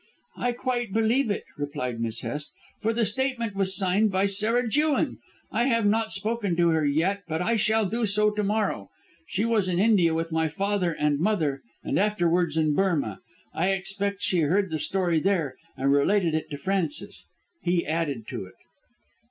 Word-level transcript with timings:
"I 0.35 0.53
quite 0.53 0.93
believe 0.93 1.29
it," 1.29 1.43
replied 1.59 1.99
Miss 1.99 2.21
Hest. 2.21 2.51
"For 2.81 2.91
the 2.91 3.05
statement 3.05 3.53
was 3.55 3.77
signed 3.77 4.11
by 4.11 4.25
Sarah 4.25 4.67
Jewin. 4.67 5.19
I 5.51 5.65
have 5.67 5.85
not 5.85 6.11
spoken 6.11 6.55
to 6.55 6.69
her 6.69 6.83
yet, 6.83 7.21
but 7.27 7.39
I 7.39 7.55
shall 7.55 7.85
do 7.85 8.07
so 8.07 8.31
to 8.31 8.41
morrow. 8.43 8.89
She 9.27 9.45
was 9.45 9.67
in 9.67 9.77
India 9.77 10.15
with 10.15 10.31
my 10.31 10.49
father 10.49 10.91
and 10.91 11.19
mother 11.19 11.61
and 11.83 11.99
afterwards 11.99 12.57
in 12.57 12.73
Burmah. 12.73 13.19
I 13.53 13.73
expect 13.73 14.23
she 14.23 14.39
heard 14.39 14.71
the 14.71 14.79
story 14.79 15.19
there, 15.19 15.55
and 15.77 15.91
related 15.91 16.33
it 16.33 16.49
to 16.49 16.57
Francis. 16.57 17.27
He 17.61 17.85
added 17.85 18.27
to 18.29 18.45
it." 18.45 18.55